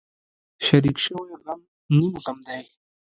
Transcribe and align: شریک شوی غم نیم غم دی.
شریک 0.65 0.97
شوی 1.05 1.31
غم 1.43 1.59
نیم 1.97 2.13
غم 2.23 2.37
دی. 2.47 2.63